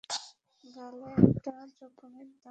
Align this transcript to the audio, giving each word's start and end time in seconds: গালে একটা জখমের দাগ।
গালে 0.63 1.09
একটা 1.21 1.53
জখমের 1.77 2.27
দাগ। 2.27 2.39